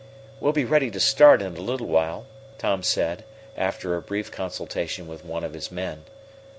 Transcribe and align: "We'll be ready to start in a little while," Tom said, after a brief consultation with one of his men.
"We'll 0.39 0.51
be 0.51 0.65
ready 0.65 0.89
to 0.89 0.99
start 0.99 1.43
in 1.43 1.55
a 1.57 1.61
little 1.61 1.85
while," 1.85 2.25
Tom 2.57 2.81
said, 2.81 3.23
after 3.55 3.95
a 3.95 4.01
brief 4.01 4.31
consultation 4.31 5.05
with 5.07 5.23
one 5.23 5.43
of 5.43 5.53
his 5.53 5.71
men. 5.71 6.05